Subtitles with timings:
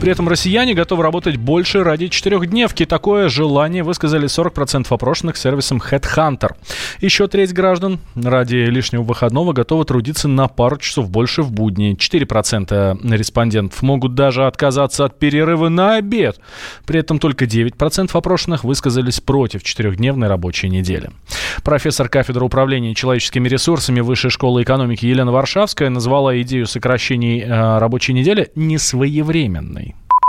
[0.00, 2.84] При этом россияне готовы работать больше ради четырехдневки.
[2.84, 6.54] Такое желание высказали 40% опрошенных сервисом Headhunter.
[7.00, 11.96] Еще треть граждан ради лишнего выходного готовы трудиться на пару часов больше в будни.
[11.96, 16.38] 4% респондентов могут даже отказаться от перерыва на обед.
[16.86, 21.10] При этом только 9% опрошенных высказались против четырехдневной рабочей недели.
[21.64, 28.12] Профессор кафедры управления человеческими ресурсами Высшей школы экономики Елена Варшавская назвала идею сокращения э, рабочей
[28.12, 29.87] недели несвоевременной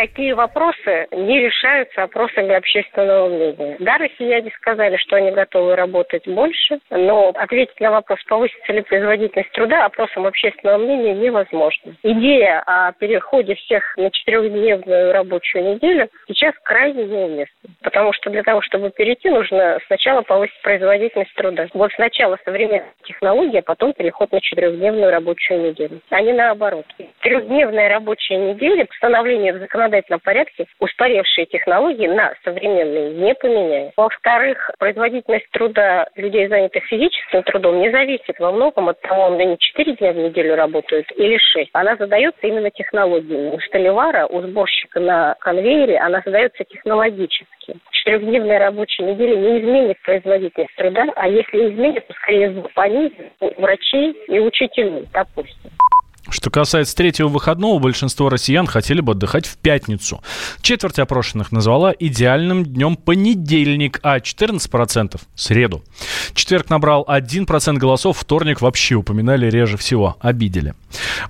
[0.00, 3.76] такие вопросы не решаются опросами общественного мнения.
[3.80, 9.52] Да, россияне сказали, что они готовы работать больше, но ответить на вопрос, повысится ли производительность
[9.52, 11.94] труда, опросом общественного мнения невозможно.
[12.02, 17.70] Идея о переходе всех на четырехдневную рабочую неделю сейчас крайне неуместна.
[17.82, 21.66] Потому что для того, чтобы перейти, нужно сначала повысить производительность труда.
[21.74, 26.86] Вот сначала современная технология, а потом переход на четырехдневную рабочую неделю, а не наоборот.
[27.20, 33.92] Трехдневная рабочая неделя, постановление в законодательстве законодательном порядке устаревшие технологии на современные не поменяют.
[33.96, 39.96] Во-вторых, производительность труда людей, занятых физическим трудом, не зависит во многом от того, они 4
[39.96, 41.70] дня в неделю работают или 6.
[41.72, 43.56] Она задается именно технологиями.
[43.56, 47.76] У столевара, у сборщика на конвейере она задается технологически.
[47.90, 54.38] Четырехдневная рабочая неделя не изменит производительность труда, а если изменит, то скорее понизит врачей и
[54.38, 55.70] учителей, допустим.
[56.30, 60.22] Что касается третьего выходного, большинство россиян хотели бы отдыхать в пятницу.
[60.62, 65.82] Четверть опрошенных назвала идеальным днем понедельник, а 14%– среду.
[66.34, 70.74] Четверг набрал 1% голосов, вторник вообще упоминали реже всего, обидели.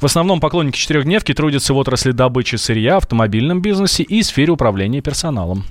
[0.00, 5.64] В основном поклонники четырехдневки трудятся в отрасли добычи сырья, автомобильном бизнесе и сфере управления персоналом.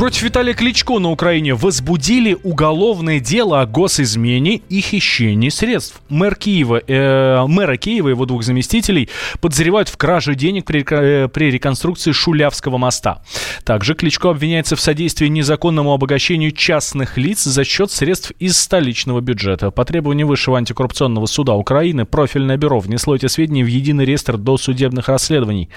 [0.00, 6.00] Против Виталия Кличко на Украине возбудили уголовное дело о госизмене и хищении средств.
[6.08, 9.10] Мэр Киева, э, мэра Киева и его двух заместителей
[9.42, 13.20] подозревают в краже денег при, э, при реконструкции Шулявского моста.
[13.62, 19.70] Также Кличко обвиняется в содействии незаконному обогащению частных лиц за счет средств из столичного бюджета.
[19.70, 25.10] По требованию Высшего антикоррупционного суда Украины профильное бюро внесло эти сведения в единый реестр досудебных
[25.10, 25.68] расследований.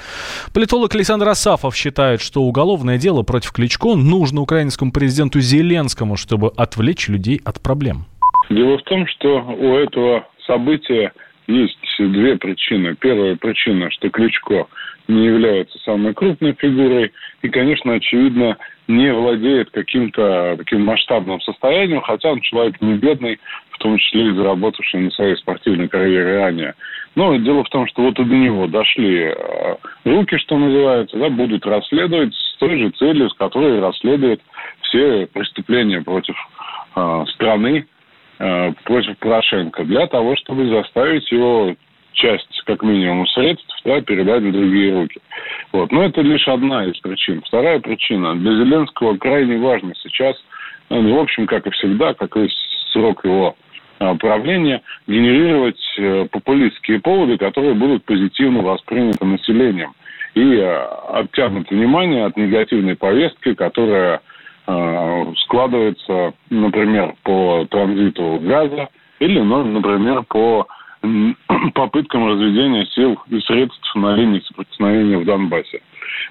[0.54, 7.08] Политолог Александр Асафов считает, что уголовное дело против Кличко нужно украинскому президенту Зеленскому, чтобы отвлечь
[7.08, 8.06] людей от проблем?
[8.52, 11.12] Дело в том, что у этого события
[11.48, 12.96] есть две причины.
[13.00, 14.68] Первая причина, что Кличко
[15.08, 18.58] не является самой крупной фигурой и, конечно, очевидно,
[18.88, 23.40] не владеет каким-то таким масштабным состоянием, хотя он человек не бедный,
[23.72, 26.74] в том числе и заработавший на своей спортивной карьере ранее.
[27.16, 31.30] Но дело в том, что вот и до него дошли э, руки, что называется, да,
[31.30, 34.42] будут расследовать с той же целью, с которой расследуют
[34.82, 36.36] все преступления против
[36.96, 37.86] э, страны,
[38.40, 41.76] э, против Порошенко, для того, чтобы заставить его
[42.14, 45.20] часть, как минимум, средств да, передать в другие руки.
[45.74, 45.92] Вот.
[45.92, 47.42] Но это лишь одна из причин.
[47.48, 48.36] Вторая причина.
[48.36, 50.36] Для Зеленского крайне важно сейчас,
[50.90, 52.48] ну, в общем, как и всегда, как и
[52.92, 53.56] срок его
[53.98, 59.94] а, правления, генерировать э, популистские поводы, которые будут позитивно восприняты населением
[60.36, 64.22] и а, оттянут внимание от негативной повестки, которая
[64.68, 70.68] а, складывается, например, по транзиту газа или, ну, например, по
[71.74, 75.82] попыткам разведения сил и средств на линии соприкосновения в Донбассе.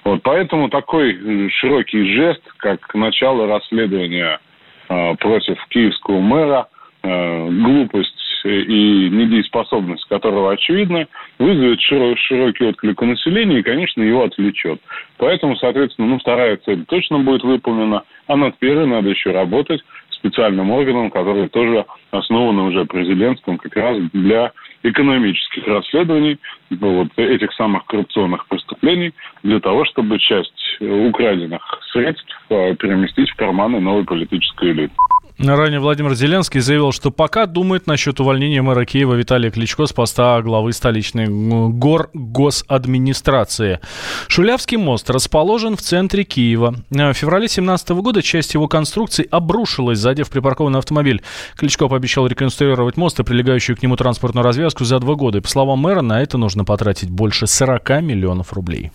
[0.04, 4.40] Вот, поэтому такой э, широкий жест, как начало расследования
[4.88, 6.68] э, против киевского мэра,
[7.02, 11.06] э, глупость и недееспособность которого очевидна,
[11.38, 14.80] вызовет широкий отклик у населения и, конечно, его отвлечет.
[15.18, 19.80] Поэтому, соответственно, ну, вторая цель точно будет выполнена, а над первой надо еще работать
[20.22, 24.52] специальным органом, который тоже основан уже президентством как раз для
[24.84, 26.38] экономических расследований
[26.70, 29.12] вот, этих самых коррупционных преступлений
[29.42, 31.62] для того, чтобы часть украденных
[31.92, 34.94] средств э, переместить в карманы новой политической элиты.
[35.38, 40.40] Ранее Владимир Зеленский заявил, что пока думает насчет увольнения мэра Киева Виталия Кличко с поста
[40.42, 43.80] главы столичной гор госадминистрации.
[44.28, 46.76] Шулявский мост расположен в центре Киева.
[46.90, 51.22] В феврале 2017 года часть его конструкции обрушилась, задев припаркованный автомобиль.
[51.56, 55.38] Кличко пообещал реконструировать мост и прилегающую к нему транспортную развязку за два года.
[55.38, 58.90] И, по словам мэра, на это нужно потратить больше 40 миллионов рублей.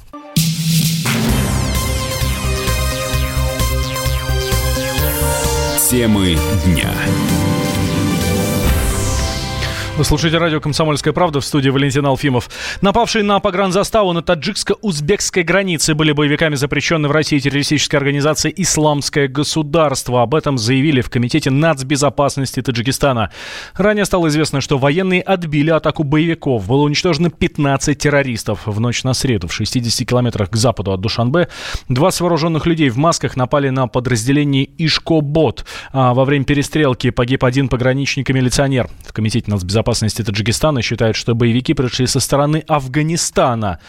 [5.89, 6.35] Темы
[6.65, 6.93] дня.
[9.97, 12.51] Вы слушаете радио «Комсомольская правда» в студии Валентин Алфимов.
[12.81, 20.21] Напавшие на погранзаставу на таджикско-узбекской границе были боевиками запрещенной в России террористической организации «Исламское государство».
[20.21, 23.31] Об этом заявили в Комитете нацбезопасности Таджикистана.
[23.73, 26.67] Ранее стало известно, что военные отбили атаку боевиков.
[26.67, 28.67] Было уничтожено 15 террористов.
[28.67, 31.49] В ночь на среду в 60 километрах к западу от Душанбе
[31.89, 35.65] 20 вооруженных людей в масках напали на подразделение Ишкобот.
[35.91, 38.91] А во время перестрелки погиб один пограничник и милиционер.
[39.03, 43.79] В Комитете нацбезопасности безопасности Таджикистана считают, что боевики пришли со стороны Афганистана.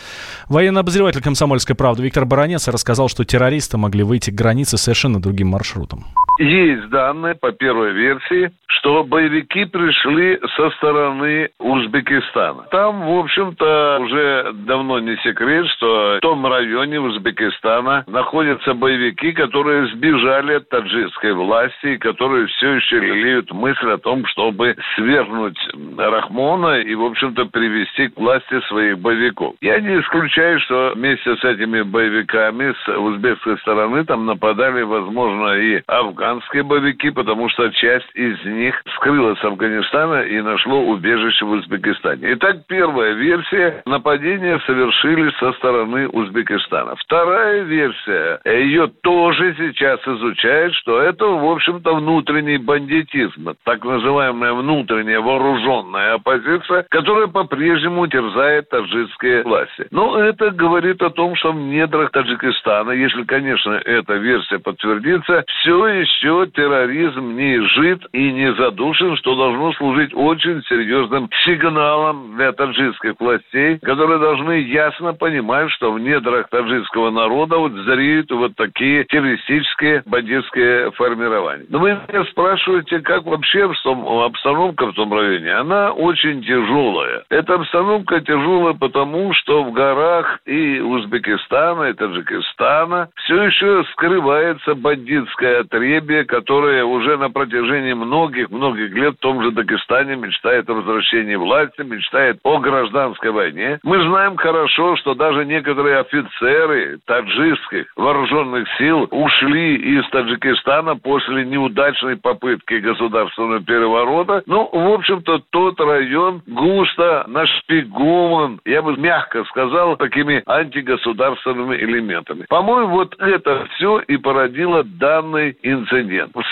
[0.48, 5.48] Военный обозреватель «Комсомольской правды» Виктор Баранец рассказал, что террористы могли выйти к границе совершенно другим
[5.48, 6.06] маршрутом.
[6.38, 12.64] Есть данные по первой версии, что боевики пришли со стороны Узбекистана.
[12.70, 19.88] Там, в общем-то, уже давно не секрет, что в том районе Узбекистана находятся боевики, которые
[19.88, 25.58] сбежали от таджикской власти и которые все еще лелеют мысль о том, чтобы свергнуть
[25.96, 29.54] Рахмона и, в общем-то, привести к власти своих боевиков.
[29.60, 35.82] Я не исключаю, что вместе с этими боевиками с узбекской стороны там нападали, возможно, и
[36.28, 42.34] афганские боевики, потому что часть из них скрылась с Афганистана и нашло убежище в Узбекистане.
[42.34, 43.82] Итак, первая версия.
[43.86, 46.96] Нападение совершили со стороны Узбекистана.
[46.96, 48.40] Вторая версия.
[48.44, 53.54] Ее тоже сейчас изучают, что это, в общем-то, внутренний бандитизм.
[53.64, 59.86] Так называемая внутренняя вооруженная оппозиция, которая по-прежнему терзает таджикские власти.
[59.90, 65.86] Но это говорит о том, что в недрах Таджикистана, если, конечно, эта версия подтвердится, все
[65.86, 73.14] еще терроризм не жит и не задушен, что должно служить очень серьезным сигналом для таджикских
[73.18, 80.02] властей, которые должны ясно понимать, что в недрах таджикского народа вот зреют вот такие террористические
[80.06, 81.66] бандитские формирования.
[81.68, 85.52] Но вы меня спрашиваете, как вообще в том, обстановка в том районе?
[85.52, 87.24] Она очень тяжелая.
[87.30, 95.64] Эта обстановка тяжелая потому, что в горах и Узбекистана, и Таджикистана все еще скрывается бандитское
[96.08, 101.82] отребие, которое уже на протяжении многих-многих лет в том же Дагестане мечтает о возвращении власти,
[101.82, 103.78] мечтает о гражданской войне.
[103.82, 112.16] Мы знаем хорошо, что даже некоторые офицеры таджикских вооруженных сил ушли из Таджикистана после неудачной
[112.16, 114.42] попытки государственного переворота.
[114.46, 122.46] Ну, в общем-то, тот район густо нашпигован, я бы мягко сказал, такими антигосударственными элементами.
[122.48, 125.87] По-моему, вот это все и породило данный инцидент.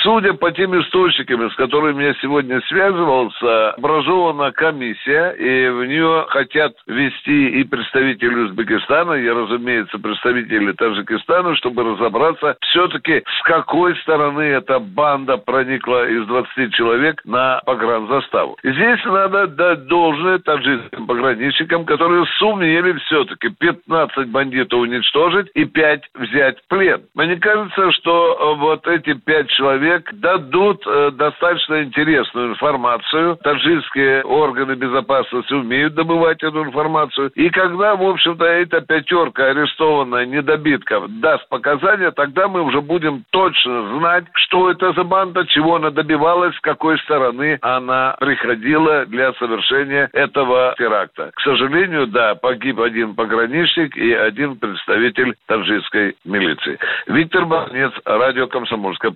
[0.02, 6.74] Судя по тем источникам, с которыми я сегодня связывался, образована комиссия, и в нее хотят
[6.86, 14.78] ввести и представители Узбекистана, и, разумеется, представители Таджикистана, чтобы разобраться все-таки с какой стороны эта
[14.78, 18.56] банда проникла из 20 человек на погранзаставу.
[18.62, 26.58] Здесь надо дать должное таджикским пограничникам, которые сумели все-таки 15 бандитов уничтожить и 5 взять
[26.60, 27.02] в плен.
[27.14, 33.36] Мне кажется, что э, вот эти 5 человек дадут э, достаточно интересную информацию.
[33.42, 37.32] Таджикские органы безопасности умеют добывать эту информацию.
[37.34, 43.98] И когда, в общем-то, эта пятерка арестованная недобитков даст показания, тогда мы уже будем точно
[43.98, 50.08] знать, что это за банда, чего она добивалась, с какой стороны она приходила для совершения
[50.12, 51.32] этого теракта.
[51.34, 56.78] К сожалению, да, погиб один пограничник и один представитель таджикской милиции.
[57.08, 59.15] Виктор Барнец, радио «Комсомольская